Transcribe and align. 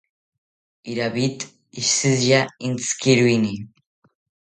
Iravid 0.91 1.37
ishiya 1.81 2.41
entzikiroeni 2.65 3.55